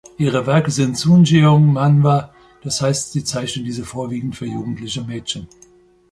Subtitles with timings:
[0.17, 5.47] Ihre Werke sind Sunjeong-Manhwa, das heißt, sie zeichnet diese vorwiegend für jugendliche Mädchen.